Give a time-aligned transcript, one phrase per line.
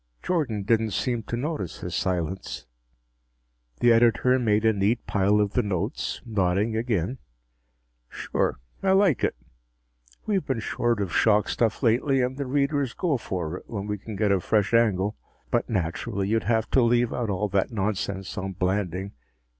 [0.23, 2.65] Jordan didn't seem to notice his silence.
[3.81, 7.19] The editor made a neat pile of the notes, nodding again.
[8.09, 8.57] "Sure.
[8.81, 9.35] I like it.
[10.25, 13.99] We've been short of shock stuff lately and the readers go for it when we
[13.99, 15.17] can get a fresh angle.
[15.51, 19.11] But naturally you'd have to leave out all that nonsense on Blanding.